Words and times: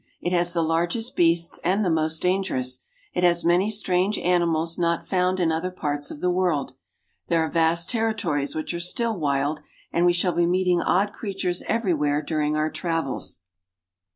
It 0.19 0.31
has 0.33 0.51
the 0.51 0.63
largest 0.63 1.15
beasts 1.15 1.59
and 1.63 1.85
the 1.85 1.91
most 1.91 2.23
dangerous. 2.23 2.79
It 3.13 3.23
has 3.23 3.45
many 3.45 3.69
strange 3.69 4.17
animals 4.17 4.79
not 4.79 5.07
found 5.07 5.39
in 5.39 5.51
other 5.51 5.69
parts 5.69 6.09
of 6.09 6.21
the 6.21 6.31
world. 6.31 6.71
There 7.27 7.41
are 7.45 7.51
vast 7.51 7.91
territories 7.91 8.55
which 8.55 8.73
are 8.73 8.79
still 8.79 9.15
wild, 9.15 9.61
and 9.93 10.03
we 10.03 10.13
shall 10.13 10.33
be 10.33 10.47
meeting 10.47 10.81
odd 10.81 11.13
creatures 11.13 11.61
everywhere 11.67 12.23
during 12.23 12.55
our 12.55 12.71
travels. 12.71 13.41